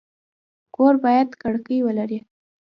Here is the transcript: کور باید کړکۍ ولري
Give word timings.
کور 0.75 0.93
باید 1.03 1.29
کړکۍ 1.41 1.79
ولري 1.83 2.19